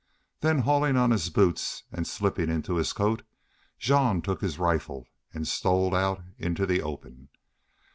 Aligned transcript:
Then 0.39 0.57
hauling 0.61 0.97
on 0.97 1.11
his 1.11 1.29
boots 1.29 1.83
and 1.91 2.07
slipping 2.07 2.49
into 2.49 2.77
his 2.77 2.91
coat 2.91 3.21
Jean 3.77 4.23
took 4.23 4.41
his 4.41 4.57
rifle 4.57 5.07
and 5.31 5.47
stole 5.47 5.93
out 5.93 6.23
into 6.39 6.65
the 6.65 6.81
open. 6.81 7.29